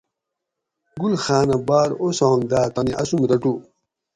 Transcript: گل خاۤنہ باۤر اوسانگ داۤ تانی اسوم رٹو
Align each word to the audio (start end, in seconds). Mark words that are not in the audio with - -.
گل 1.01 1.13
خاۤنہ 1.23 1.57
باۤر 1.67 1.89
اوسانگ 2.01 2.43
داۤ 2.51 2.67
تانی 2.73 2.93
اسوم 3.01 3.21
رٹو 3.29 3.53